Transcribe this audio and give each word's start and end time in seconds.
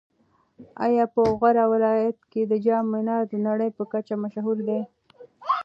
ایا 0.85 1.05
په 1.13 1.21
غور 1.37 1.57
ولایت 1.73 2.17
کې 2.31 2.41
د 2.51 2.53
جام 2.65 2.85
منار 2.93 3.23
د 3.27 3.33
نړۍ 3.47 3.69
په 3.77 3.83
کچه 3.91 4.15
مشهور 4.23 4.57
دی؟ 4.67 4.81